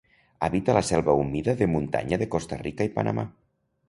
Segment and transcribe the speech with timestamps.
[0.45, 3.27] Habita la selva humida de muntanya de Costa Rica i Panamà.